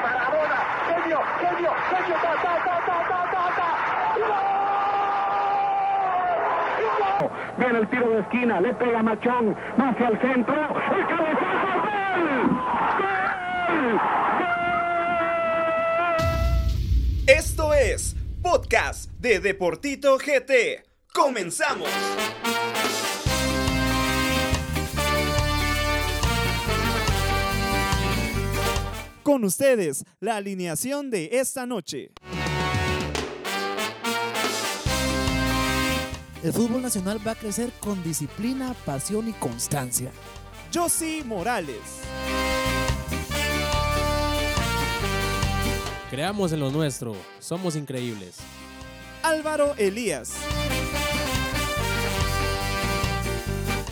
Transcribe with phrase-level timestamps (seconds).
[0.00, 0.58] Maradona.
[0.88, 2.18] Genio, genio, genio.
[7.58, 10.54] Viene el tiro de esquina, le pega Machón, hacia el centro.
[17.26, 20.84] Esto es Podcast de Deportito GT.
[21.12, 22.57] ¡Comenzamos!
[29.28, 32.12] Con ustedes, la alineación de esta noche.
[36.42, 40.10] El fútbol nacional va a crecer con disciplina, pasión y constancia.
[40.72, 41.76] Josie Morales,
[46.08, 48.38] Creamos en lo nuestro, somos increíbles.
[49.22, 50.32] Álvaro Elías,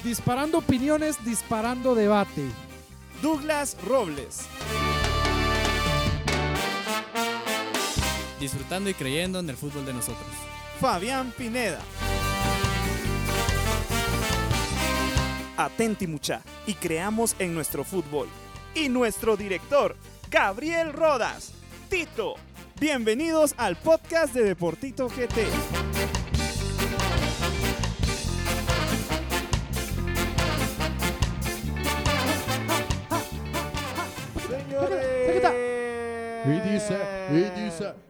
[0.03, 2.47] Disparando opiniones, disparando debate.
[3.21, 4.47] Douglas Robles,
[8.47, 10.27] disfrutando y creyendo en el fútbol de nosotros.
[10.81, 11.81] Fabián Pineda.
[15.57, 18.29] Atenti mucha y creamos en nuestro fútbol.
[18.75, 19.97] Y nuestro director,
[20.31, 21.53] Gabriel Rodas.
[21.89, 22.35] Tito,
[22.79, 25.86] bienvenidos al podcast de Deportito GT.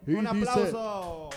[0.06, 0.28] Y Un dice.
[0.50, 1.30] aplauso.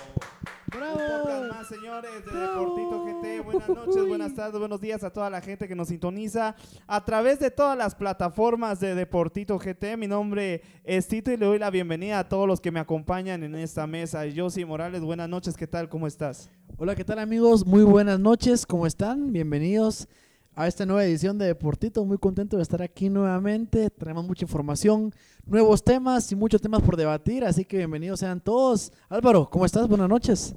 [0.72, 3.44] Un podcast más, señores, de Deportito GT.
[3.44, 7.40] Buenas noches, buenas tardes, buenos días a toda la gente que nos sintoniza a través
[7.40, 9.98] de todas las plataformas de Deportito GT.
[9.98, 13.44] Mi nombre es Tito y le doy la bienvenida a todos los que me acompañan
[13.44, 14.24] en esta mesa.
[14.34, 15.90] Josie Morales, buenas noches, ¿qué tal?
[15.90, 16.52] ¿Cómo estás?
[16.78, 17.66] Hola, ¿qué tal amigos?
[17.66, 19.34] Muy buenas noches, ¿cómo están?
[19.34, 20.08] Bienvenidos
[20.56, 22.04] a esta nueva edición de Deportito.
[22.06, 23.90] Muy contento de estar aquí nuevamente.
[23.90, 25.14] Tenemos mucha información,
[25.46, 28.92] nuevos temas y muchos temas por debatir, así que bienvenidos sean todos.
[29.10, 29.88] Álvaro, ¿cómo estás?
[29.88, 30.56] Buenas noches.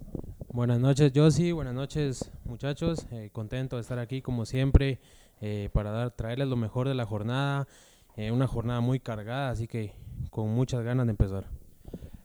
[0.52, 1.52] Buenas noches, Josie.
[1.52, 3.06] Buenas noches, muchachos.
[3.10, 5.00] Eh, contento de estar aquí, como siempre,
[5.40, 7.66] eh, para dar, traerles lo mejor de la jornada.
[8.16, 9.94] Eh, una jornada muy cargada, así que
[10.30, 11.61] con muchas ganas de empezar.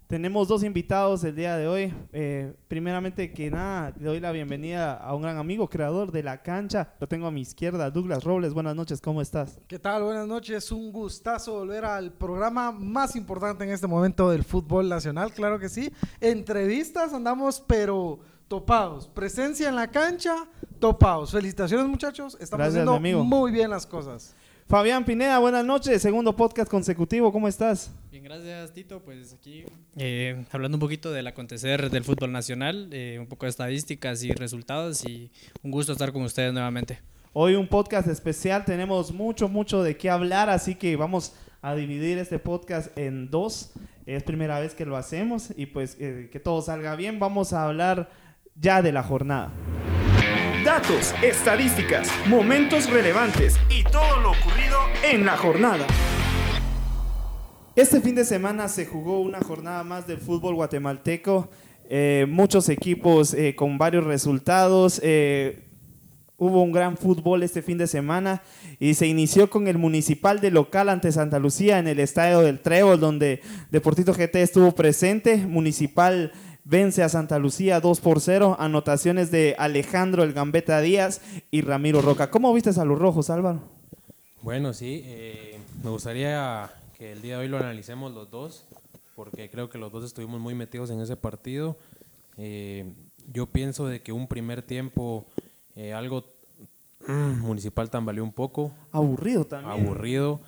[0.07, 1.94] Tenemos dos invitados el día de hoy.
[2.13, 6.41] Eh, primeramente que nada, le doy la bienvenida a un gran amigo, creador de la
[6.41, 6.94] cancha.
[7.01, 8.53] Lo tengo a mi izquierda, Douglas Robles.
[8.53, 9.59] Buenas noches, ¿cómo estás?
[9.67, 10.03] ¿Qué tal?
[10.03, 10.72] Buenas noches.
[10.72, 15.34] Un gustazo volver al programa más importante en este momento del fútbol nacional.
[15.34, 15.91] Claro que sí.
[16.22, 19.09] Entrevistas andamos, pero topados.
[19.09, 20.47] Presencia en la cancha,
[20.79, 21.31] topados.
[21.34, 22.38] Felicitaciones, muchachos.
[22.40, 23.25] Estamos Gracias, haciendo amigo.
[23.25, 24.34] muy bien las cosas.
[24.67, 26.01] Fabián Pineda, buenas noches.
[26.01, 27.89] Segundo podcast consecutivo, ¿cómo estás?
[28.11, 29.00] Bien, gracias Tito.
[29.00, 29.63] Pues aquí
[29.95, 34.33] eh, hablando un poquito del acontecer del fútbol nacional, eh, un poco de estadísticas y
[34.33, 35.31] resultados y
[35.63, 37.00] un gusto estar con ustedes nuevamente.
[37.31, 42.17] Hoy un podcast especial, tenemos mucho, mucho de qué hablar, así que vamos a dividir
[42.17, 43.72] este podcast en dos.
[44.05, 47.19] Es primera vez que lo hacemos y pues eh, que todo salga bien.
[47.19, 48.09] Vamos a hablar
[48.55, 49.49] ya de la jornada.
[50.67, 55.88] Datos, estadísticas, momentos relevantes y todo lo ocurrido en la jornada.
[57.73, 61.50] Este fin de semana se jugó una jornada más del fútbol guatemalteco.
[61.89, 65.00] Eh, muchos equipos eh, con varios resultados.
[65.05, 65.69] Eh,
[66.35, 68.41] hubo un gran fútbol este fin de semana
[68.78, 72.59] y se inició con el municipal de local ante Santa Lucía en el estadio del
[72.59, 73.39] Trébol, donde
[73.72, 75.38] Deportito GT estuvo presente.
[75.38, 76.34] Municipal
[76.69, 78.57] vence a Santa Lucía 2 por 0.
[78.59, 82.29] Anotaciones de Alejandro El Gambetta Díaz y Ramiro Roca.
[82.29, 83.61] ¿Cómo viste a los rojos, Álvaro?
[84.41, 88.66] Bueno, sí, eh, me gustaría que el día de hoy lo analicemos los dos,
[89.16, 91.78] porque creo que los dos estuvimos muy metidos en ese partido.
[92.38, 92.85] Eh,
[93.34, 95.25] yo pienso de que un primer tiempo
[95.75, 96.25] eh, algo
[97.07, 99.85] mm, municipal tambaleó un poco, Aburrido también.
[99.85, 100.39] aburrido,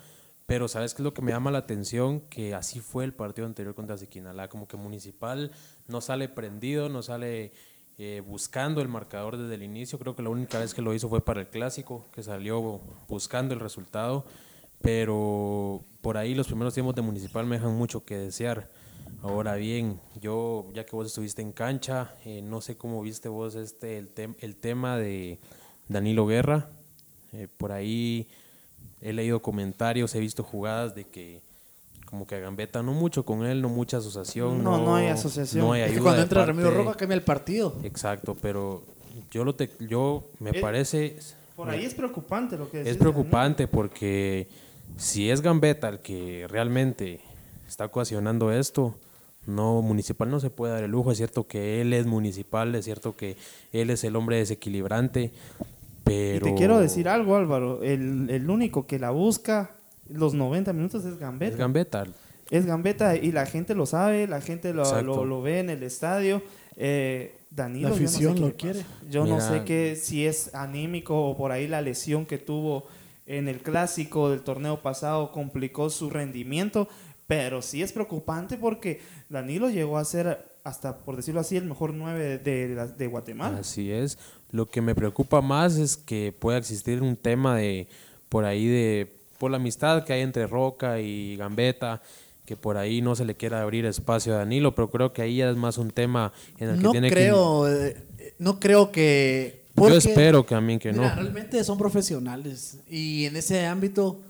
[0.50, 2.22] pero ¿sabes qué es lo que me llama la atención?
[2.22, 5.52] Que así fue el partido anterior contra Siquinalá, como que Municipal
[5.86, 7.52] no sale prendido, no sale
[7.98, 11.08] eh, buscando el marcador desde el inicio, creo que la única vez que lo hizo
[11.08, 14.24] fue para el Clásico, que salió buscando el resultado,
[14.82, 18.72] pero por ahí los primeros tiempos de Municipal me dejan mucho que desear.
[19.22, 23.54] Ahora bien, yo, ya que vos estuviste en cancha, eh, no sé cómo viste vos
[23.54, 25.38] este, el, tem- el tema de
[25.86, 26.70] Danilo Guerra.
[27.32, 28.26] Eh, por ahí
[29.00, 31.40] he leído comentarios, he visto jugadas de que
[32.06, 34.64] como que a Gambetta no mucho con él, no mucha asociación.
[34.64, 35.64] No, no hay asociación.
[35.64, 37.76] No hay Es que ayuda cuando entra Ramiro parte- Roca cambia el partido.
[37.84, 38.82] Exacto, pero
[39.30, 41.16] yo lo te, yo me Eh, parece
[41.54, 44.48] Por ahí es preocupante lo que decís, es preocupante porque
[44.96, 47.20] si es Gambetta el que realmente
[47.68, 48.96] está ocasionando esto,
[49.46, 51.12] no municipal no se puede dar el lujo.
[51.12, 53.36] Es cierto que él es municipal, es cierto que
[53.72, 55.32] él es el hombre desequilibrante,
[56.06, 57.82] Y te quiero decir algo, Álvaro.
[57.82, 59.76] El, el único que la busca
[60.08, 61.52] los 90 minutos es Gambetta.
[61.52, 62.04] es Gambetta.
[62.50, 65.82] Es Gambetta y la gente lo sabe, la gente lo, lo, lo ve en el
[65.82, 66.42] estadio.
[66.76, 68.84] Eh, Danilo, La yo no sé afición qué lo quiere.
[69.08, 72.86] Yo no sé qué, si es anímico o por ahí la lesión que tuvo
[73.26, 76.88] en el clásico del torneo pasado complicó su rendimiento,
[77.26, 81.94] pero sí es preocupante porque Danilo llegó a ser hasta, por decirlo así, el mejor
[81.94, 83.58] 9 de, de Guatemala.
[83.58, 84.18] Así es.
[84.52, 87.88] Lo que me preocupa más es que pueda existir un tema de
[88.28, 92.02] por ahí de por la amistad que hay entre Roca y Gambetta,
[92.44, 95.36] que por ahí no se le quiera abrir espacio a Danilo, pero creo que ahí
[95.36, 97.96] ya es más un tema en el que No tiene creo, eh,
[98.38, 99.62] no creo que...
[99.74, 101.22] que yo espero que también que Mira, no.
[101.22, 104.20] realmente son profesionales y en ese ámbito,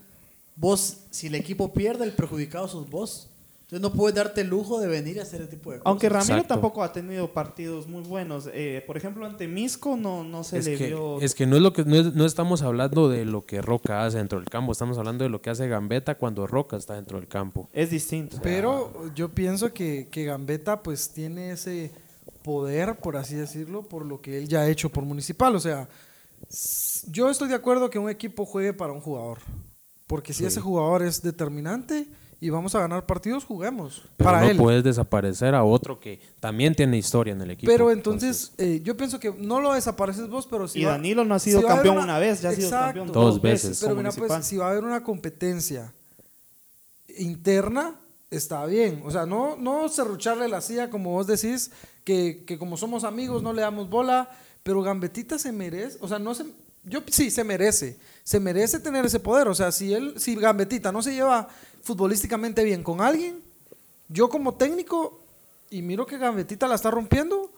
[0.55, 3.30] vos, si el equipo pierde, el perjudicado sos vos.
[3.73, 5.87] Entonces no puedes darte el lujo de venir a hacer ese tipo de cosas.
[5.89, 6.55] Aunque Ramiro Exacto.
[6.55, 8.49] tampoco ha tenido partidos muy buenos.
[8.53, 11.21] Eh, por ejemplo, ante Misco no, no se Es le que, vio.
[11.21, 14.05] es que no es lo que no, es- no estamos hablando de lo que Roca
[14.05, 17.19] hace dentro del campo, estamos hablando de lo que hace Gambetta cuando Roca está dentro
[17.21, 17.69] del campo.
[17.73, 18.39] Es distinto.
[18.43, 21.93] Pero yo pienso que, que Gambetta pues tiene ese
[22.43, 25.55] poder, por así decirlo, por lo que él ya ha hecho por Municipal.
[25.55, 25.89] O sea,
[27.07, 29.39] yo estoy de acuerdo que un equipo juegue para un jugador.
[30.07, 30.47] Porque si Sí.
[30.47, 32.09] ese jugador es determinante
[32.43, 34.03] y vamos a ganar partidos, juguemos.
[34.17, 34.57] Pero para no él.
[34.57, 37.71] puedes desaparecer a otro que también tiene historia en el equipo.
[37.71, 41.25] Pero entonces, eh, yo pienso que no lo desapareces vos, pero si Y va- Danilo
[41.25, 43.71] no ha sido si campeón una vez, ya ha sido campeón Dos dos veces.
[43.71, 43.83] veces.
[43.85, 45.93] Pero mira, pues, si va a haber una competencia
[47.19, 47.97] interna,
[48.31, 49.03] está bien.
[49.05, 51.71] O sea, no, no serrucharle la silla, como vos decís,
[52.05, 54.31] que, que como somos amigos no le damos bola,
[54.63, 56.45] pero Gambetita se merece, o sea, no se...
[56.85, 57.99] Yo sí, se merece.
[58.25, 59.49] Se merece tener ese poder.
[59.49, 61.47] O sea, si él, si Gambetita no se lleva
[61.83, 63.41] futbolísticamente bien con alguien,
[64.09, 65.21] yo como técnico,
[65.71, 67.53] y miro que Gambetita la está rompiendo,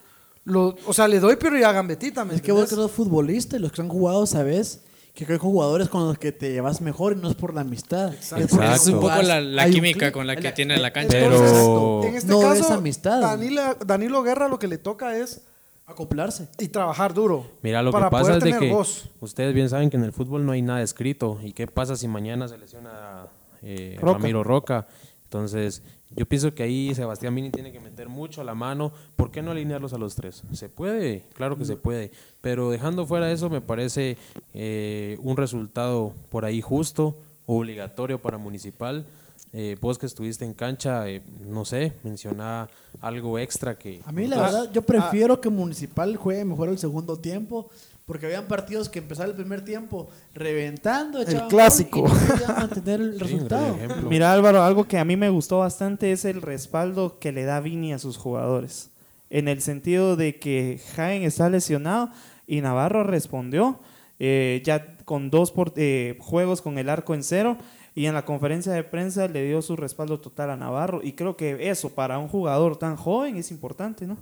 [0.45, 2.25] lo, o sea, le doy prioridad a Gambetita.
[2.25, 4.83] ¿me Es que vos que sos futbolista y los que han jugado sabes
[5.15, 8.15] que hay jugadores con los que te llevas mejor y no es por la amistad.
[8.15, 8.45] Exacto.
[8.47, 8.89] Es porque Exacto.
[8.89, 11.19] Es un poco la, la hay un química con la que tiene en la cancha.
[11.19, 13.21] Pero- Entonces, en este No caso, es amistad.
[13.21, 15.43] Danilo, Danilo Guerra lo que le toca es
[15.87, 16.49] Acoplarse.
[16.59, 17.47] y trabajar duro.
[17.63, 19.11] Mira, lo para que pasa poder es de que voz.
[19.21, 21.39] ustedes bien saben que en el fútbol no hay nada escrito.
[21.43, 23.27] ¿Y qué pasa si mañana se lesiona
[23.63, 24.19] eh, Roca.
[24.19, 24.87] Ramiro Roca?
[25.25, 25.83] Entonces,
[26.15, 28.93] yo pienso que ahí Sebastián Mini tiene que meter mucho la mano.
[29.17, 30.43] ¿Por qué no alinearlos a los tres?
[30.53, 32.11] Se puede, claro que se puede.
[32.41, 34.19] Pero dejando fuera eso, me parece
[34.53, 37.17] eh, un resultado por ahí justo,
[37.47, 39.07] obligatorio para Municipal.
[39.55, 42.69] Eh, vos que estuviste en cancha, eh, no sé, menciona
[43.03, 44.01] algo extra que...
[44.07, 47.69] A mí la Ah, verdad, yo prefiero que Municipal juegue mejor el segundo tiempo,
[48.07, 51.99] porque habían partidos que empezaban el primer tiempo reventando, gol clásico.
[51.99, 53.77] y no podían mantener el Sí, resultado.
[54.09, 57.61] Mira Álvaro, algo que a mí me gustó bastante es el respaldo que le da
[57.61, 58.91] Vini a sus jugadores.
[59.31, 62.11] En el sentido de que Jaén está lesionado
[62.47, 63.79] y Navarro respondió
[64.19, 67.57] eh, ya con dos por- eh, juegos con el arco en cero
[67.95, 71.37] y en la conferencia de prensa le dio su respaldo total a Navarro y creo
[71.37, 74.17] que eso para un jugador tan joven es importante, ¿no?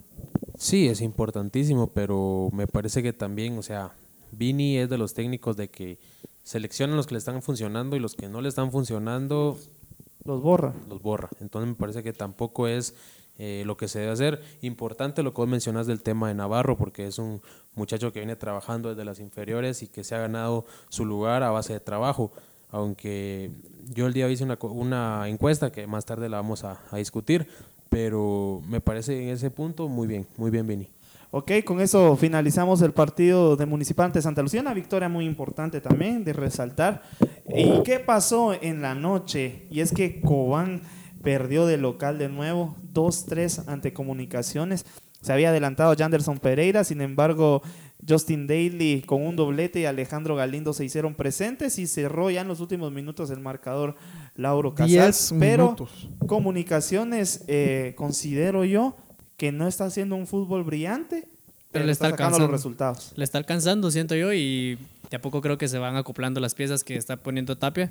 [0.57, 3.93] Sí, es importantísimo, pero me parece que también, o sea,
[4.33, 5.99] Vini es de los técnicos de que
[6.43, 9.57] seleccionan los que le están funcionando y los que no le están funcionando
[10.25, 10.75] Los borra.
[10.89, 11.31] los borra.
[11.41, 12.95] Entonces me parece que tampoco es
[13.39, 14.43] eh, lo que se debe hacer.
[14.61, 17.41] Importante lo que vos mencionas del tema de Navarro, porque es un
[17.75, 21.51] muchacho que viene trabajando desde las inferiores y que se ha ganado su lugar a
[21.51, 22.33] base de trabajo.
[22.73, 23.51] Aunque
[23.95, 27.49] yo el día hice una, una encuesta que más tarde la vamos a, a discutir,
[27.89, 30.89] pero me parece en ese punto muy bien, muy bien, Vini.
[31.33, 35.81] Ok, con eso finalizamos el partido de Municipal ante Santa Lucía, una victoria muy importante
[35.81, 37.03] también de resaltar.
[37.49, 39.67] ¿Y qué pasó en la noche?
[39.71, 40.83] Y es que Cobán
[41.23, 44.85] perdió de local de nuevo, 2-3 ante Comunicaciones.
[45.21, 47.63] Se había adelantado Janderson Pereira, sin embargo,
[48.09, 52.49] Justin Daly con un doblete y Alejandro Galindo se hicieron presentes y cerró ya en
[52.49, 53.97] los últimos minutos el marcador
[54.37, 54.93] Lauro Casals.
[54.93, 56.09] Diez Pero minutos.
[56.27, 58.97] Comunicaciones, eh, considero yo
[59.37, 61.27] que no está haciendo un fútbol brillante,
[61.73, 62.53] pero, le está, está sacando los alcanzando.
[62.53, 63.13] resultados.
[63.17, 64.77] Le está alcanzando, siento yo, y
[65.11, 67.91] de a poco creo que se van acoplando las piezas que está poniendo Tapia.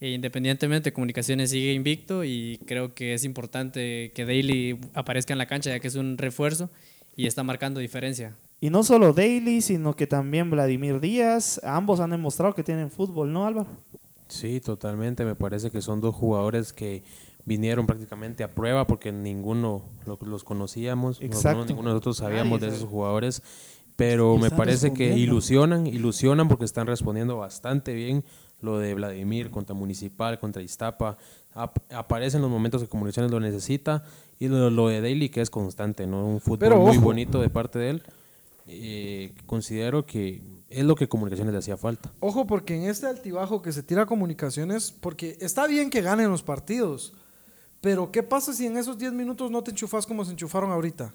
[0.00, 5.46] E independientemente, Comunicaciones sigue invicto y creo que es importante que Daily aparezca en la
[5.46, 6.70] cancha ya que es un refuerzo
[7.18, 8.34] y está marcando diferencia.
[8.60, 11.60] Y no solo Daly, sino que también Vladimir Díaz.
[11.64, 13.68] Ambos han demostrado que tienen fútbol, ¿no, Álvaro?
[14.28, 15.24] Sí, totalmente.
[15.24, 17.02] Me parece que son dos jugadores que
[17.44, 21.64] vinieron prácticamente a prueba porque ninguno lo- los conocíamos, no- no- Exacto.
[21.66, 23.42] ninguno de nosotros sabíamos Nadie de esos jugadores,
[23.96, 28.22] pero me parece que ilusionan, ilusionan porque están respondiendo bastante bien
[28.60, 31.16] lo de Vladimir contra Municipal, contra Iztapa.
[31.54, 34.04] Ap- aparece en los momentos que Comunicaciones lo necesita
[34.38, 36.24] y lo, lo de Daily que es constante, ¿no?
[36.26, 37.04] Un fútbol Pero muy ojo.
[37.06, 38.02] bonito de parte de él.
[38.66, 42.12] Eh, considero que es lo que Comunicaciones le hacía falta.
[42.20, 46.42] Ojo, porque en este altibajo que se tira comunicaciones, porque está bien que ganen los
[46.42, 47.14] partidos,
[47.80, 51.14] Pero ¿qué pasa si en esos 10 minutos no te enchufas como se enchufaron ahorita?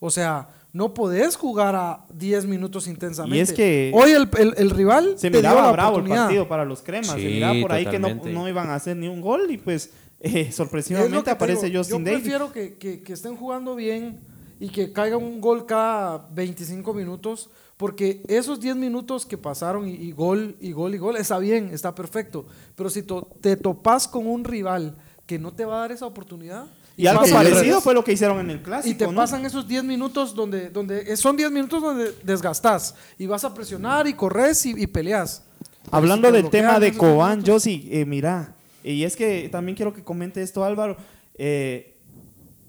[0.00, 3.36] O sea, no podés jugar a 10 minutos intensamente.
[3.36, 6.08] Y es que- Hoy el, el- el rival Se te dio miraba la bravo el
[6.08, 7.08] partido para los cremas.
[7.10, 9.90] se miraba por ahí que no, no iban a hacer ni un gol y pues
[10.20, 12.20] eh, sorpresivamente aparece digo, Justin Yo Davis.
[12.22, 14.20] prefiero que, que- que estén jugando bien
[14.58, 19.92] y que caiga un gol cada 25 minutos, porque esos 10 minutos que pasaron y,
[19.92, 22.44] y gol, y gol, y gol, está bien, está perfecto.
[22.76, 26.04] Pero si to- te topas con un rival que no te va a dar esa
[26.06, 26.66] oportunidad.
[26.96, 28.98] Y algo parecido fue lo que hicieron en el Y clásico.
[28.98, 29.14] te ¿no?
[29.14, 34.06] pasan esos 10 minutos donde, donde son 10 minutos donde desgastas y vas a presionar
[34.06, 35.42] y corres y, y peleas.
[35.90, 38.54] Hablando te del tema de Cobán, sí, eh, mira,
[38.84, 40.96] y es que también quiero que comente esto Álvaro.
[41.36, 41.96] eh,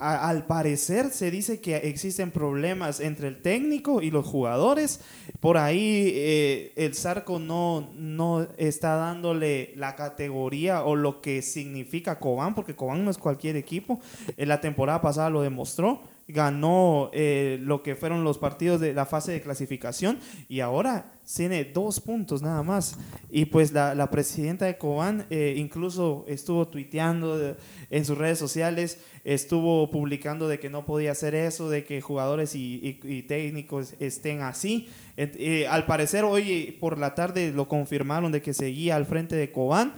[0.01, 5.01] al parecer se dice que existen problemas entre el técnico y los jugadores.
[5.39, 12.17] Por ahí eh, el Zarco no, no está dándole la categoría o lo que significa
[12.17, 13.99] Cobán, porque Cobán no es cualquier equipo.
[14.37, 16.01] En la temporada pasada lo demostró.
[16.27, 21.65] Ganó eh, lo que fueron los partidos de la fase de clasificación y ahora tiene
[21.65, 22.97] dos puntos nada más.
[23.29, 27.55] Y pues la, presidenta de Cobán eh, incluso estuvo tuiteando
[27.89, 32.55] en sus redes sociales, estuvo publicando de que no podía hacer eso, de que jugadores
[32.55, 34.89] y, técnicos estén así.
[35.17, 39.51] Eh, al parecer hoy por la tarde lo confirmaron de que seguía al frente de
[39.51, 39.93] Cobán.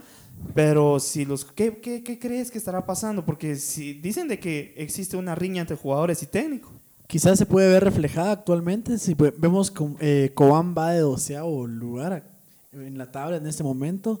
[0.54, 3.24] Pero si los ¿qué, qué, qué crees que estará pasando?
[3.24, 6.72] Porque si dicen de que existe una riña entre jugadores y técnicos.
[7.06, 11.66] Quizás se puede ver reflejada actualmente si ve- vemos que eh, Cobán va de doceavo
[11.66, 12.24] lugar
[12.72, 14.20] en la tabla en este momento.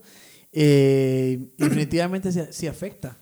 [0.52, 3.16] Eh, definitivamente sí, sí afecta.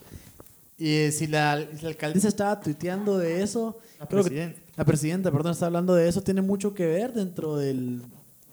[0.78, 4.60] Y eh, si la, si la alcaldesa estaba tuiteando de eso, La creo que- presidenta.
[4.76, 8.02] la presidenta, perdón, está hablando de eso, tiene mucho que ver dentro del,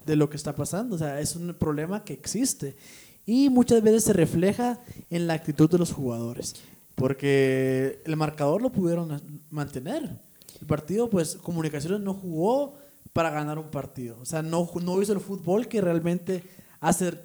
[0.05, 0.95] de lo que está pasando.
[0.95, 2.75] O sea, es un problema que existe.
[3.29, 4.79] Y muchas veces se refleja
[5.11, 6.55] en la actitud de los jugadores.
[6.95, 9.21] Porque el marcador lo pudieron
[9.51, 10.19] mantener.
[10.59, 12.73] El partido, pues, Comunicaciones no jugó
[13.13, 14.17] para ganar un partido.
[14.19, 16.41] O sea, no, no hizo el fútbol que realmente
[16.79, 17.19] hace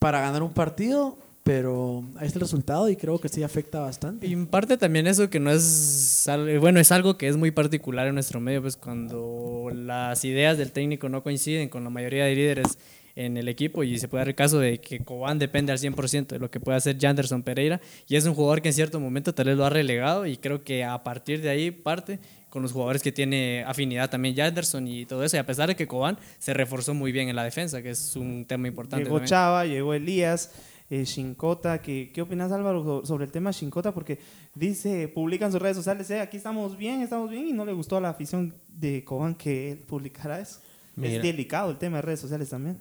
[0.00, 4.26] para ganar un partido, pero ahí está el resultado y creo que sí afecta bastante.
[4.26, 6.28] Y en parte también eso que no es,
[6.58, 10.72] bueno, es algo que es muy particular en nuestro medio, pues cuando las ideas del
[10.72, 12.76] técnico no coinciden con la mayoría de líderes
[13.24, 16.26] en el equipo y se puede dar el caso de que Cobán depende al 100%
[16.28, 19.34] de lo que puede hacer Janderson Pereira y es un jugador que en cierto momento
[19.34, 22.72] tal vez lo ha relegado y creo que a partir de ahí parte con los
[22.72, 26.16] jugadores que tiene afinidad también Janderson y todo eso y a pesar de que Cobán
[26.38, 29.04] se reforzó muy bien en la defensa, que es un tema importante.
[29.04, 29.28] Llegó también.
[29.28, 30.52] Chava, llegó Elías,
[30.88, 31.82] eh, Shinkota.
[31.82, 33.92] que- ¿Qué opinas, Álvaro, so- sobre el tema Shinkota?
[33.92, 34.18] Porque
[34.54, 37.72] dice, publica en sus redes sociales, eh, aquí estamos bien, estamos bien, y no le
[37.72, 40.60] gustó a la afición de Cobán que él publicara eso.
[40.96, 41.14] Mira.
[41.16, 42.78] Es delicado el tema de redes sociales también.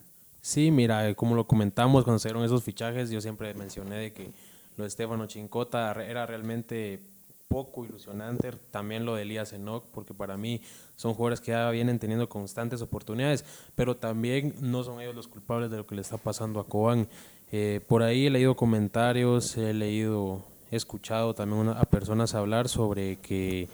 [0.48, 4.14] Sí, mira, eh, como lo comentamos cuando se dieron esos fichajes, yo siempre mencioné de
[4.14, 4.32] que
[4.78, 7.02] lo de Estefano Chincota era realmente
[7.50, 10.62] poco ilusionante, también lo de Elías Enoch, porque para mí
[10.96, 13.44] son jugadores que ya vienen teniendo constantes oportunidades,
[13.76, 17.10] pero también no son ellos los culpables de lo que le está pasando a Cobán.
[17.52, 22.70] Eh, por ahí he leído comentarios, he leído, he escuchado también una- a personas hablar
[22.70, 23.68] sobre que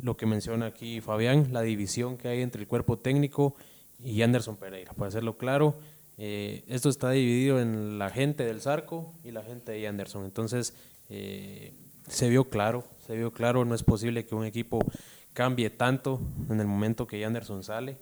[0.00, 3.56] lo que menciona aquí Fabián, la división que hay entre el cuerpo técnico
[3.98, 4.92] y Anderson Pereira.
[4.92, 5.74] Para hacerlo claro,
[6.18, 10.24] eh, esto está dividido en la gente del Zarco y la gente de Anderson.
[10.24, 10.74] Entonces,
[11.08, 11.72] eh,
[12.08, 14.78] se vio claro, se vio claro, no es posible que un equipo
[15.32, 17.96] cambie tanto en el momento que Anderson sale.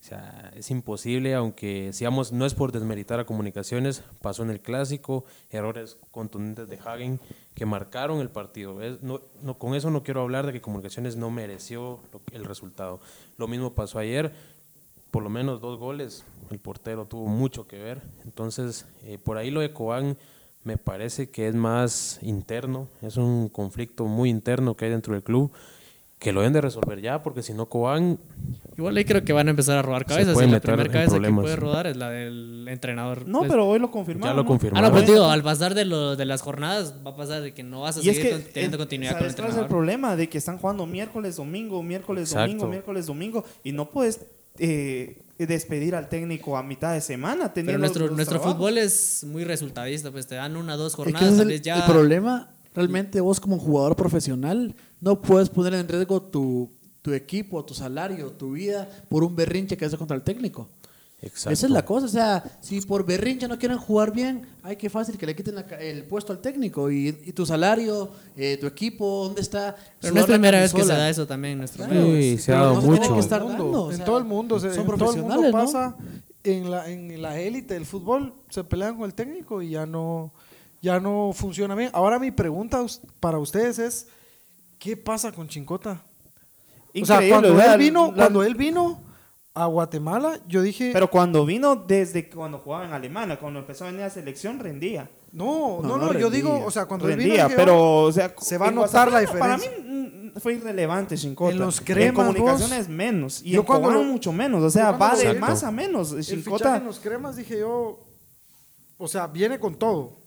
[0.00, 4.58] O sea, es imposible, aunque sigamos, no es por desmeritar a comunicaciones, pasó en el
[4.60, 7.20] clásico, errores contundentes de Hagen
[7.54, 8.82] que marcaron el partido.
[8.82, 12.44] Es- no, no- con eso no quiero hablar de que comunicaciones no mereció lo- el
[12.44, 12.98] resultado.
[13.38, 14.32] Lo mismo pasó ayer,
[15.12, 18.02] por lo menos dos goles, el portero tuvo mucho que ver.
[18.24, 20.16] Entonces, eh, por ahí lo de Cobán
[20.64, 25.22] me parece que es más interno, es un conflicto muy interno que hay dentro del
[25.22, 25.52] club,
[26.18, 28.18] que lo deben de resolver ya, porque si no Cobán
[28.78, 30.40] Igual ahí creo que van a empezar a robar Se cabezas.
[30.40, 33.26] y la primera cabeza que puede rodar es la del entrenador.
[33.28, 34.30] No, Pues- pero hoy lo confirmaron.
[34.30, 34.46] ya lo ¿no?
[34.46, 34.88] Ah, confirmaron.
[34.88, 37.52] no, pero te digo, al pasar de, lo, de las jornadas va a pasar de
[37.52, 39.48] que no vas a Y es seguir que con- teniendo continuidad con el ¿sabes cuál
[39.48, 39.68] es el entrenador.
[39.68, 40.16] problema?
[40.16, 42.46] De que están jugando miércoles, domingo, miércoles, Exacto.
[42.52, 44.24] domingo, miércoles, domingo, y no puedes
[44.58, 47.52] eh, despedir al técnico a mitad de semana.
[47.52, 48.56] Pero nuestro, los nuestro trabajos.
[48.56, 51.76] fútbol es muy resultadista, pues te dan una, dos Es que jornadas, es el, ya...
[51.76, 52.48] el problema.
[52.74, 56.70] Realmente vos como jugador profesional no puedes poner en riesgo tu,
[57.02, 60.68] tu equipo, tu salario, tu vida por un berrinche que hace contra el técnico.
[61.22, 61.50] Exacto.
[61.50, 62.06] Esa es la cosa.
[62.06, 65.54] O sea, si por berrinche no quieren jugar bien, ay, qué fácil que le quiten
[65.54, 69.76] la el puesto al técnico y, y tu salario, eh, tu equipo, ¿dónde está?
[70.00, 72.20] Pero no es la primera vez que se da eso también en nuestro Claro, medio.
[72.20, 73.14] Sí, se ha pero dado mucho.
[73.14, 74.98] que estar En todo el dando, mundo, o en todo el mundo, se- son en
[74.98, 75.96] todo el mundo pasa
[76.44, 80.32] en la en la élite del fútbol se pelean con el técnico y ya no
[80.80, 81.90] ya no funciona bien.
[81.92, 82.84] Ahora mi pregunta
[83.20, 84.08] para ustedes es,
[84.80, 86.02] ¿qué pasa con Chincota?
[87.00, 89.00] o sea, cuando él vino, La- cuando él vino
[89.54, 93.88] a Guatemala, yo dije, Pero cuando vino desde cuando jugaba en Alemania, cuando empezó a
[93.88, 95.10] venir a selección, rendía.
[95.32, 98.12] no, no, No, no, no yo digo, o sea, cuando vino, rendía, dije, pero o
[98.12, 100.30] sea, se va a notar la Guatemala, Para mí diferencia.
[100.36, 101.52] mm, fue irrelevante Chincota.
[101.52, 103.42] En los cremas, En comunicaciones vos- menos.
[103.44, 104.62] Y Yo en cuando Cobán lo- mucho menos.
[104.62, 106.16] O sea, va de más a menos.
[106.20, 106.76] Chincota.
[106.78, 108.00] en los cremas, dije yo,
[108.96, 110.22] o sea, viene con todo.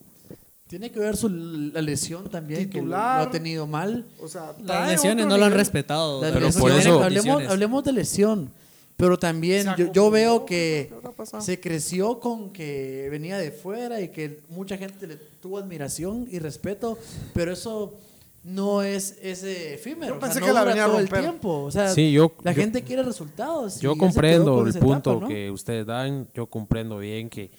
[0.67, 3.21] Tiene que ver su, la lesión también, que lo, Titular.
[3.23, 4.05] lo ha tenido mal.
[4.21, 6.21] O sea, Las lesiones no lo han respetado.
[6.21, 7.01] Pero por eso-
[7.49, 8.51] hablemos de lesión.
[8.97, 10.89] Pero también yo, yo veo que
[11.39, 16.39] se creció con que venía de fuera y que mucha gente le tuvo admiración y
[16.39, 16.97] respeto,
[17.33, 17.93] pero eso
[18.45, 20.13] no es ese efímero.
[20.13, 21.21] Yo o sea, pensé no que la dura venía a todo el romper.
[21.21, 21.63] tiempo.
[21.63, 23.81] O sea, Sí, yo- la yo- gente quiere resultados.
[23.81, 25.27] Yo comprendo el punto etapa, ¿no?
[25.27, 27.51] que ustedes dan, yo comprendo bien que,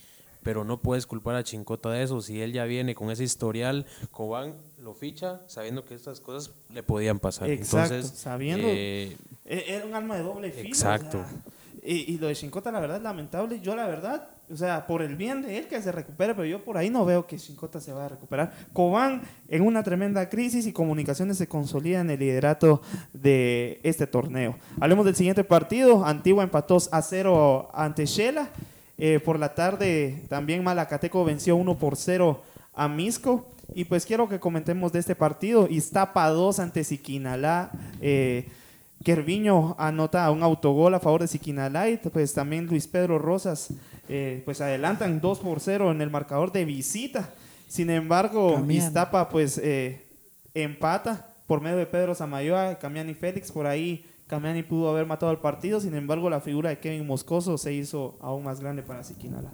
[0.42, 2.22] pero no puedes culpar a Chincota de eso.
[2.22, 6.82] Si él ya viene con ese historial, Cobán lo ficha sabiendo que estas cosas le
[6.84, 7.50] podían pasar.
[7.50, 10.68] Exacto, Entonces, sabiendo- Eh, Era un arma de doble filo.
[10.68, 11.18] Exacto.
[11.18, 11.40] o sea,
[11.86, 13.60] y, y lo de Chincota, la verdad, es lamentable.
[13.60, 16.64] Yo, la verdad, o sea, por el bien de él que se recupere, pero yo
[16.64, 18.52] por ahí no veo que Chincota se vaya a recuperar.
[18.72, 24.56] Cobán en una tremenda crisis y Comunicaciones se consolida en el liderato de este torneo.
[24.80, 26.04] Hablemos del siguiente partido.
[26.04, 28.50] Antigua empató a cero ante Shela.
[28.98, 32.42] Eh, por la tarde también Malacateco venció 1 por 0
[32.74, 33.46] a Misco.
[33.74, 35.68] Y pues quiero que comentemos de este partido.
[35.68, 37.70] Iztapa 2 ante Siquinalá.
[38.00, 38.48] Eh,
[39.06, 43.68] Kerviño anota un autogol a favor de Siquinalá y pues también Luis Pedro Rosas
[44.08, 47.30] eh, pues adelantan 2 por 0 en el marcador de visita.
[47.68, 48.78] Sin embargo, Camiani.
[48.78, 50.08] Iztapa pues eh,
[50.54, 55.38] empata por medio de Pedro Samayoa, Camiani Félix, por ahí Camiani pudo haber matado el
[55.38, 59.52] partido, sin embargo la figura de Kevin Moscoso se hizo aún más grande para Siquinalá.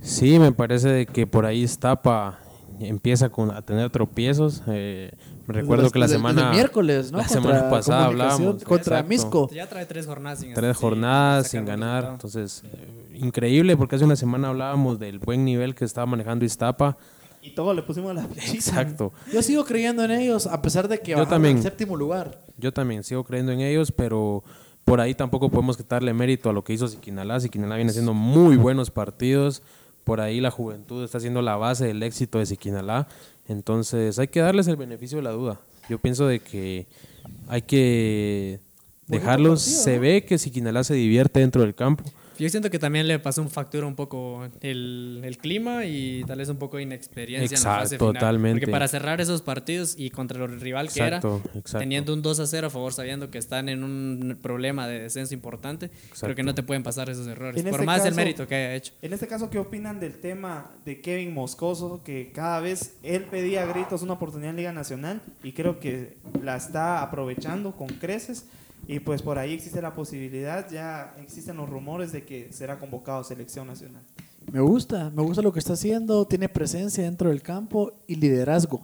[0.00, 2.38] Sí, me parece de que por ahí Stapa
[2.80, 4.62] empieza con, a tener tropiezos.
[4.68, 5.12] eh,
[5.54, 7.18] recuerdo Desde que la semana, miércoles, ¿no?
[7.18, 8.62] la Contra semana pasada hablábamos.
[8.64, 9.08] Contra exacto.
[9.08, 9.50] Misco.
[9.52, 12.04] Ya trae tres jornadas sin Tres sí, jornadas sin ganar.
[12.04, 12.14] resultado.
[12.14, 16.96] Entonces, eh, increíble porque hace una semana hablábamos del buen nivel que estaba manejando Iztapa.
[17.40, 18.52] Y todo le pusimos la fichita.
[18.52, 19.12] Exacto.
[19.32, 21.56] Yo sigo creyendo en ellos, a pesar de que Yo también.
[21.58, 22.42] al séptimo lugar.
[22.58, 24.42] Yo también sigo creyendo en ellos, pero
[24.84, 27.38] por ahí tampoco podemos quitarle mérito a lo que hizo Siquinalá.
[27.40, 29.62] Siquinalá viene haciendo muy buenos partidos.
[30.04, 33.06] Por ahí la juventud está siendo la base del éxito de Siquinalá.
[33.48, 35.60] Entonces hay que darles el beneficio de la duda.
[35.88, 36.86] Yo pienso de que
[37.48, 38.60] hay que
[39.06, 39.62] dejarlos.
[39.62, 42.04] partido, Se ve que Siquinalá se divierte dentro del campo.
[42.38, 46.38] Yo siento que también le pasó un factura un poco el, el clima y tal
[46.38, 48.20] vez un poco de inexperiencia en la fase Exacto, final.
[48.20, 48.60] totalmente.
[48.60, 51.78] Porque para cerrar esos partidos y contra el rival que Exacto, era, exacto.
[51.78, 55.34] teniendo un 2 a 0 a favor, sabiendo que están en un problema de descenso
[55.34, 57.60] importante, creo que no te pueden pasar esos errores.
[57.62, 58.92] En Por este más el caso- mérito que haya hecho.
[59.02, 62.02] En este caso, ¿qué opinan del tema de Kevin Moscoso?
[62.04, 66.16] Que cada vez él pedía a gritos una oportunidad en Liga Nacional y creo que
[66.42, 68.46] la está aprovechando con creces.
[68.88, 73.20] Y pues por ahí existe la posibilidad, ya existen los rumores de que será convocado
[73.20, 74.02] a selección nacional.
[74.50, 78.80] Me gusta, me gusta lo que está haciendo, tiene presencia dentro del campo y liderazgo.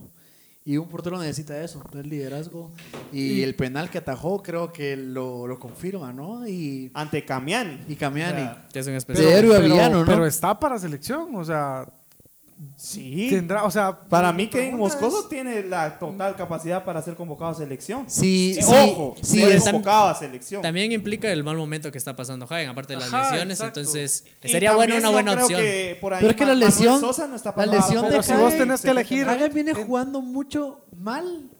[0.67, 2.71] Y un portero necesita eso, tener liderazgo.
[3.13, 6.47] Y, el penal que atajó creo que lo, lo confirma, ¿no?
[6.47, 7.81] Y, Ante Camiani.
[7.89, 8.43] y Camiani.
[8.43, 9.47] O sea, Ya es un De especial.
[9.47, 10.05] pero, ¿no?
[10.05, 11.87] pero está para selección, o sea,
[12.77, 13.29] Sí.
[13.31, 17.51] tendrá, o sea, Para mí, Kevin Moscoso es- tiene la total capacidad para ser convocado
[17.51, 18.05] a selección.
[18.09, 20.63] Sí, Eh, sí, Ojo, sí, ser es- convocado a selección.
[20.63, 23.59] También implica el mal momento que está pasando Hagen, aparte de las Ajá, lesiones.
[23.59, 23.81] exacto.
[23.81, 25.61] Entonces, Y sería bueno una buena opción.
[25.61, 28.23] que por ahí Pero es que la lesión, Sosa no está la pasando lesión de
[28.23, 31.51] si vos Hagen- tenés que elegir- Hagen viene jugando mucho mal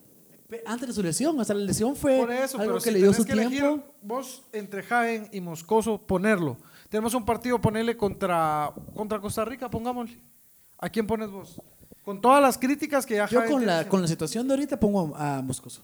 [0.65, 1.37] antes de su lesión.
[1.39, 3.25] O sea, la lesión fue Por eso, algo pero que si le dio tenés su
[3.25, 3.83] que elegir tiempo.
[4.01, 6.57] vos entre Jaén y Moscoso, ponerlo.
[6.89, 10.17] Tenemos un partido, ponerle contra, contra Costa Rica, pongámosle.
[10.79, 11.61] ¿A quién pones vos?
[12.03, 15.15] Con todas las críticas que ya Yo con la, con la situación de ahorita pongo
[15.15, 15.81] a, a Moscoso.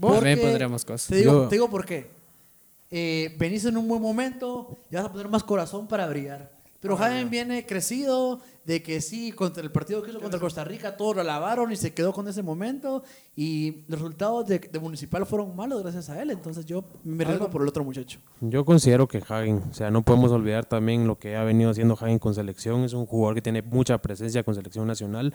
[0.00, 1.08] También Porque- pondríamos cosas.
[1.08, 2.10] Te digo, Yo- te digo por qué.
[2.90, 6.50] Eh, venís en un buen momento, ya vas a poner más corazón para brillar.
[6.80, 10.96] Pero Jaén viene crecido de que sí, contra el partido que hizo contra Costa Rica,
[10.96, 13.02] todos lo alabaron y se quedó con ese momento.
[13.34, 16.30] Y los resultados de, de Municipal fueron malos gracias a él.
[16.30, 18.20] Entonces yo me arriesgo por el otro muchacho.
[18.40, 21.94] Yo considero que Hagen, o sea, no podemos olvidar también lo que ha venido haciendo
[21.94, 22.84] Hagen con selección.
[22.84, 25.34] Es un jugador que tiene mucha presencia con selección nacional,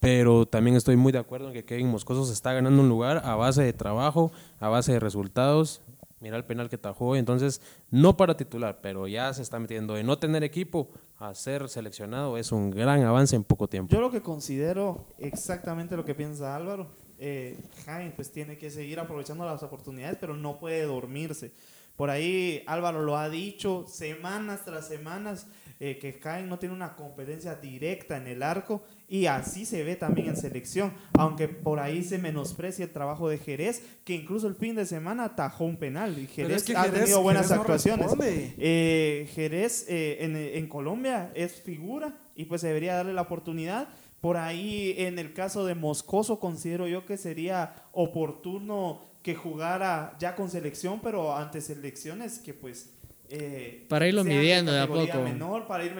[0.00, 3.22] pero también estoy muy de acuerdo en que Kevin Moscoso se está ganando un lugar
[3.24, 5.80] a base de trabajo, a base de resultados.
[6.24, 7.60] Mira el penal que tajó, entonces
[7.90, 12.38] no para titular, pero ya se está metiendo de no tener equipo a ser seleccionado
[12.38, 13.92] es un gran avance en poco tiempo.
[13.92, 16.86] Yo lo que considero exactamente lo que piensa Álvaro.
[17.18, 21.52] Eh, Jaime pues tiene que seguir aprovechando las oportunidades, pero no puede dormirse.
[21.94, 25.46] Por ahí Álvaro lo ha dicho semanas tras semanas
[25.78, 29.96] eh, que Jaén no tiene una competencia directa en el arco y así se ve
[29.96, 34.54] también en selección, aunque por ahí se menosprecia el trabajo de Jerez, que incluso el
[34.54, 37.56] fin de semana atajó un penal y Jerez es que ha Jerez- tenido buenas Jerez
[37.56, 38.06] no actuaciones.
[38.06, 38.54] responde.
[38.58, 43.88] Eh, Jerez eh, en, en Colombia es figura y pues debería darle la oportunidad.
[44.20, 50.34] Por ahí en el caso de Moscoso considero yo que sería oportuno que jugara ya
[50.34, 52.90] con selección, pero ante selecciones que pues...
[53.30, 55.22] eh, Para irlo midiendo de a poco.
[55.22, 55.94] menor, para ir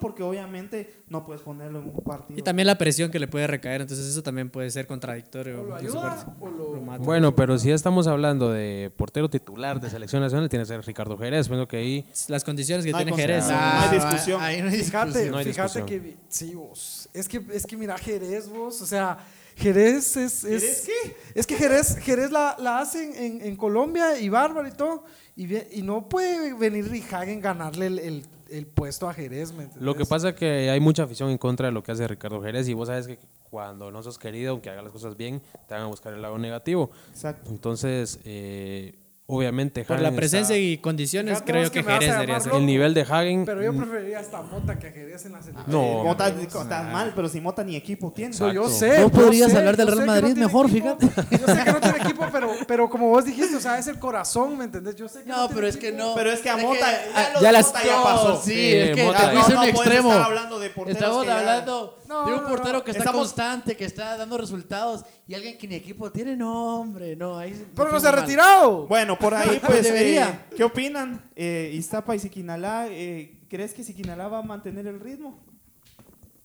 [0.00, 2.38] porque obviamente no puedes ponerlo en un partido.
[2.38, 5.62] Y también la presión que le puede recaer, entonces eso también puede ser contradictorio.
[5.62, 6.32] O lo ayuda parte.
[6.40, 6.74] o lo...
[6.74, 7.02] Lo mata.
[7.04, 10.84] Bueno, pero si ya estamos hablando de portero titular de selección nacional, tiene que ser
[10.84, 11.48] Ricardo Jerez.
[11.48, 13.44] Pienso que ahí Las condiciones que No hay tiene Jerez.
[13.44, 14.42] no hay Ah, discusión.
[14.42, 15.30] Ahí no hay Fíjate, discusión.
[15.32, 16.02] No hay fíjate discusión.
[16.02, 17.08] que sí vos.
[17.14, 19.18] Es que es que mira Jerez vos, o sea,
[19.58, 21.16] Jerez es, es ¿Jerez qué?
[21.34, 25.04] es que Jerez Jerez la, la hacen en, en Colombia y bárbaro y todo
[25.36, 29.68] y, bien- y no puede venir Rijagen ganarle el, el, el puesto a Jerez, ¿me?
[29.80, 32.40] Lo que pasa es que hay mucha afición en contra de lo que hace Ricardo
[32.42, 33.18] Jerez y vos sabes que
[33.50, 36.38] cuando no sos querido, aunque haga las cosas bien, te van a buscar el lado
[36.38, 36.90] negativo.
[37.10, 37.50] Exacto.
[37.50, 38.94] Entonces, eh,
[39.38, 42.54] obviamente, Por la Hagen presencia está- y condiciones, creo vos que que Jerez debería ser.
[42.54, 43.44] el nivel de Hagen.
[43.44, 45.64] Pero yo preferiría hasta Mota que a Jerez en la selección.
[45.70, 46.44] No, Mota, hombre.
[46.44, 48.32] está mal, pero si Mota ni equipo tiene.
[48.32, 48.78] So, yo Exacto.
[48.94, 49.00] sé.
[49.02, 50.96] No podrías sé, hablar del Real que Madrid tiene mejor, equipo.
[50.98, 51.06] fíjate.
[51.46, 53.98] Yo sé que no tiene equipo, pero, pero como vos dijiste, o sea, es el
[53.98, 54.96] corazón, ¿me entendés?
[54.96, 56.04] Yo sé que No, tiene pero es que equipo.
[56.04, 56.14] no.
[56.14, 58.40] Pero es que a Es Mota, que- ya, ya de las- Mota ya pasó.
[58.42, 60.10] Sí, Sí, es que Mota un no puedes extremo.
[60.10, 62.84] estar hablando de porteros Estamos que hablando No, de un no, portero no.
[62.84, 66.80] que está Estamos- constante, que está dando resultados y alguien que ni equipo tiene, no,
[66.80, 67.36] hombre, no.
[67.38, 68.86] Ahí Pero no se ha retirado.
[68.86, 70.46] Bueno, por ahí pues, Debería.
[70.50, 71.30] eh, ¿qué opinan?
[71.36, 75.38] Eh, Iztapa y Siquinalá, eh, ¿crees que Siquinalá va a mantener el ritmo?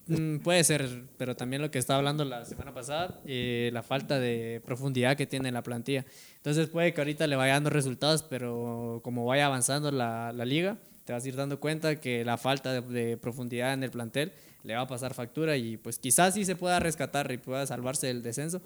[0.07, 4.19] Mm, puede ser, pero también lo que estaba hablando la semana pasada, eh, la falta
[4.19, 6.05] de profundidad que tiene la plantilla.
[6.35, 10.75] Entonces puede que ahorita le vaya dando resultados, pero como vaya avanzando la, la liga,
[11.05, 14.33] te vas a ir dando cuenta que la falta de, de profundidad en el plantel
[14.63, 18.07] le va a pasar factura y pues quizás sí se pueda rescatar y pueda salvarse
[18.07, 18.61] del descenso,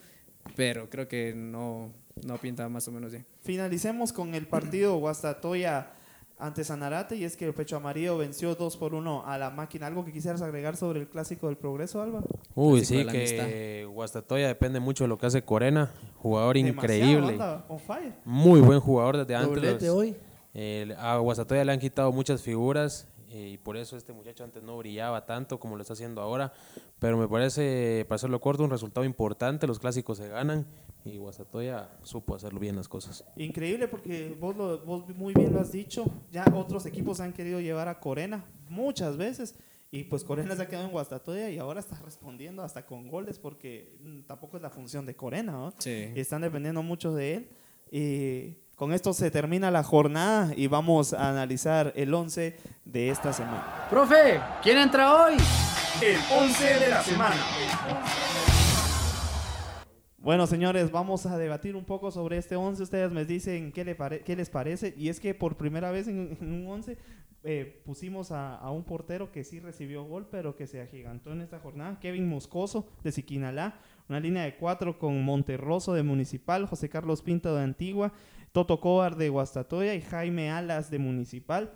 [0.56, 1.92] pero creo que no,
[2.26, 3.26] no pinta más o menos bien.
[3.42, 5.92] Finalicemos con el partido Guastatoya
[6.40, 9.88] ante Sanarate y es que el Pecho Amarillo venció 2 por 1 a la máquina.
[9.88, 12.28] ¿Algo que quisieras agregar sobre el Clásico del Progreso, Álvaro?
[12.54, 15.92] Uy, sí, que Guastatoya depende mucho de lo que hace Corena.
[16.18, 17.44] Jugador Demasiado, increíble.
[17.68, 18.14] on fire.
[18.24, 19.82] Muy buen jugador desde antes.
[19.82, 20.16] Los- hoy.
[20.54, 24.63] eh, a Guastatoya le han quitado muchas figuras eh, y por eso este muchacho antes
[24.63, 26.54] no brillaba tanto como lo está haciendo ahora.
[27.00, 29.68] Pero me parece, para hacerlo corto, un resultado importante.
[29.68, 30.66] Los clásicos se ganan
[31.06, 33.24] y Guastatoya supo hacerlo bien las cosas.
[33.36, 36.06] Increíble porque vos, lo- vos muy bien lo has dicho.
[36.32, 39.56] Ya otros equipos han querido llevar a Corena muchas veces.
[39.90, 43.40] Y pues Corena se ha quedado en Guastatoya y ahora está respondiendo hasta con goles
[43.40, 45.74] porque mm, tampoco es la función de Corena, ¿no?
[45.80, 46.12] Sí.
[46.13, 47.50] Y están dependiendo mucho de él.
[47.90, 53.34] Y con esto se termina la jornada y vamos a analizar el 11 de esta
[53.34, 53.88] semana.
[53.90, 55.34] Profe, ¿quién entra hoy?
[56.02, 57.36] El 11 de la semana.
[60.20, 62.84] Bueno, señores, vamos a debatir un poco sobre este 11.
[62.84, 64.94] Ustedes me dicen qué, le pare- qué les parece.
[64.96, 66.98] Y es que por primera vez en, en un 11
[67.46, 71.42] eh, pusimos a, a un portero que sí recibió gol, pero que se agigantó en
[71.42, 71.98] esta jornada.
[72.00, 73.80] Kevin Moscoso, de Siquinalá.
[74.10, 76.68] Una línea de cuatro con Monterroso, de Municipal.
[76.68, 78.12] José Carlos Pinto, de Antigua.
[78.58, 79.93] Toto Cobar, de Guastatoya.
[79.93, 81.74] Y Jaime Alas, de Municipal.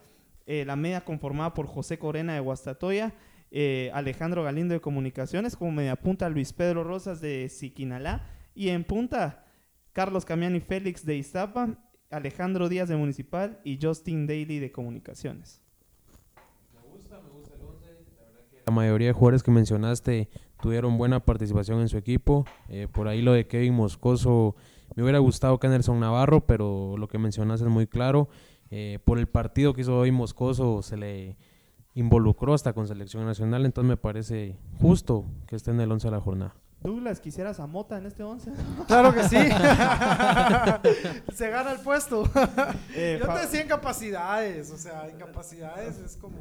[0.47, 3.13] Eh, la media conformada por José Corena, de Guastatoya.
[3.51, 5.55] eh, Alejandro Galindo, de Comunicaciones.
[5.55, 8.27] Como media punta, Luis Pedro Rosas, de Siquinalá.
[8.55, 9.45] Y en punta,
[9.93, 11.77] Carlos Camiani Félix de Iztapa,
[12.09, 15.61] Alejandro Díaz de Municipal y Justin Daly de Comunicaciones.
[18.65, 22.43] La mayoría de jugadores que mencionaste tuvieron buena participación en su equipo.
[22.69, 24.55] Eh, por ahí lo de Kevin Moscoso,
[24.95, 28.29] me hubiera gustado que Anderson Navarro, pero lo que mencionaste es muy claro.
[28.69, 31.37] Eh, por el partido que hizo hoy Moscoso se le
[31.93, 36.11] involucró hasta con selección nacional, entonces me parece justo que esté en el 11 de
[36.11, 36.55] la jornada.
[36.81, 38.51] Douglas, ¿quisieras a Mota en este 11?
[38.87, 39.37] Claro que sí.
[41.35, 42.23] Se gana el puesto.
[42.95, 46.37] Eh, Yo te decía incapacidades, o sea, incapacidades es como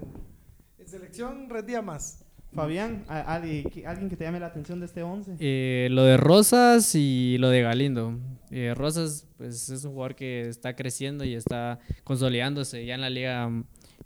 [0.78, 2.24] en selección rendía más.
[2.54, 5.36] Fabián, alguien que te llame la atención de este 11.
[5.38, 8.18] Eh, lo de Rosas y lo de Galindo.
[8.50, 13.10] Eh, Rosas, pues es un jugador que está creciendo y está consolidándose ya en la
[13.10, 13.48] liga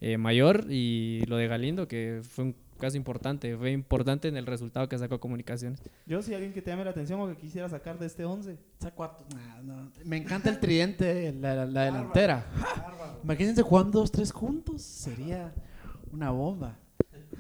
[0.01, 0.67] eh, mayor.
[0.69, 4.99] Y lo de Galindo, que fue un caso importante, fue importante en el resultado que
[4.99, 5.81] sacó Comunicaciones.
[6.07, 8.59] Yo, si alguien que te llame la atención o que quisiera sacar de este 11.
[8.81, 9.91] Saco a- nah, no.
[10.05, 12.45] Me encanta el tridente, la, la- la delantera.
[13.23, 14.83] Imagínense jugando dos, tres juntos.
[14.83, 15.55] Sería
[16.13, 16.77] una bomba.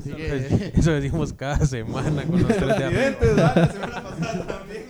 [0.02, 3.34] Que- Eso decimos cada semana con los tres de.
[3.36, 4.86] La semana pasada también.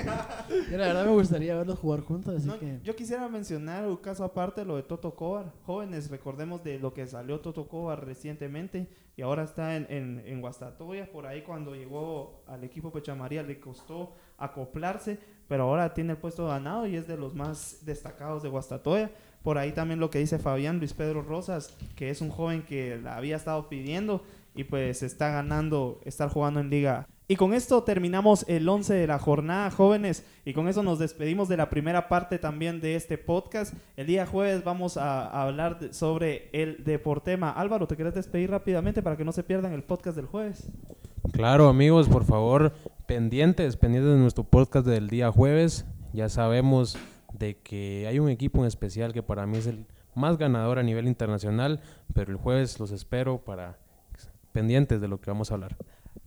[0.75, 2.81] Yo la verdad me gustaría verlos jugar juntos, así No, que...
[2.83, 5.53] Yo quisiera mencionar un caso aparte, lo de Toto Cobar.
[5.65, 10.41] Jóvenes, recordemos de lo que salió Toto Cobar recientemente y ahora está en, en, en
[10.41, 11.13] Guastatoya.
[11.13, 16.49] Por ahí cuando llegó al equipo Pechamaría le costó acoplarse, pero ahora tiene el puesto
[16.49, 19.13] ganado y es de los más destacados de Guastatoya.
[19.45, 22.99] Por ahí también lo que dice Fabián Luis Pedro Rosas, que es un joven que
[22.99, 24.25] la había estado pidiendo
[24.57, 27.07] y pues está ganando estar jugando en liga.
[27.27, 31.49] Y con esto terminamos el 11 de la jornada, jóvenes, y con eso nos despedimos
[31.49, 33.73] de la primera parte también de este podcast.
[33.97, 37.51] El día jueves vamos a, a hablar de- sobre el deportema.
[37.51, 40.69] Álvaro, ¿te querés despedir rápidamente para que no se pierdan el podcast del jueves?
[41.33, 42.75] Claro, amigos, por favor,
[43.07, 45.87] pendientes, pendientes de nuestro podcast del día jueves.
[46.13, 46.99] Ya sabemos
[47.33, 50.83] de que hay un equipo en especial que para mí es el más ganador a
[50.83, 51.81] nivel internacional,
[52.13, 53.79] pero el jueves los espero para
[54.53, 55.75] pendientes de lo que vamos a hablar.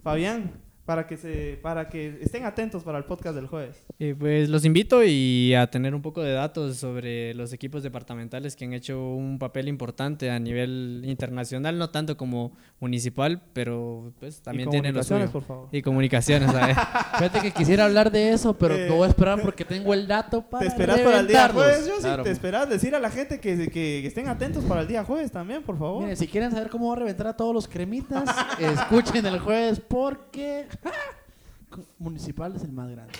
[0.01, 0.51] Fabián,
[0.87, 3.83] para que, se, para que estén atentos para el podcast del jueves.
[3.99, 8.55] Eh, pues los invito y a tener un poco de datos sobre los equipos departamentales
[8.55, 14.41] que han hecho un papel importante a nivel internacional, no tanto como municipal, pero pues
[14.41, 15.33] también Y tienen lo comunicaciones, suyo.
[15.33, 15.69] por favor.
[15.73, 16.77] Y comunicaciones, ¿sabes?
[17.17, 20.07] Fíjate que quisiera hablar de eso, pero Eh, lo voy a esperar porque tengo el
[20.07, 21.85] dato para ¿Te esperas para el día jueves?
[21.85, 22.23] Yo sí, Claro.
[22.23, 25.31] te esperas decir a la gente que, que- que estén atentos para el día jueves
[25.33, 26.01] también, por favor.
[26.03, 28.23] Miren, si quieren saber cómo va a reventar a todos los cremitas,
[28.59, 30.65] escuchen el jueves porque
[31.99, 33.13] Municipal es el más grande.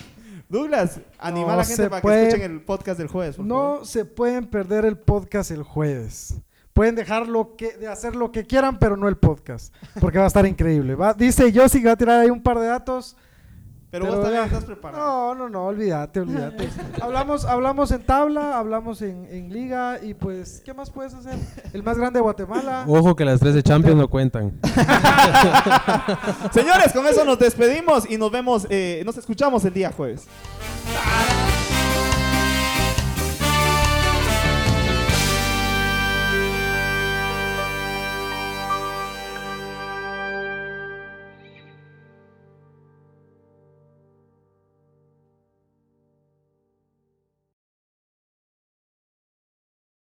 [0.48, 3.36] Douglas, anima No a la gente se para puede- que escuchen el podcast del jueves,
[3.36, 3.78] por favor.
[3.80, 6.34] No se pueden perder el podcast el jueves.
[6.72, 9.74] Pueden dejar lo que, de hacer lo que quieran, pero no el podcast.
[10.00, 10.94] Porque va a estar increíble.
[10.94, 13.16] Va, dice Yossi que va a tirar ahí un par de datos.
[13.90, 15.02] Pero, vos también estás preparado.
[15.02, 16.68] No, no, no, olvídate, olvídate.
[17.00, 21.38] hablamos, hablamos en tabla, hablamos en, en liga y pues, ¿qué más puedes hacer?
[21.72, 22.84] El más grande de Guatemala.
[22.86, 24.52] Ojo que las 13 Champions no cuentan.
[26.52, 30.26] Señores, con eso nos despedimos y nos vemos, eh, nos escuchamos el día jueves.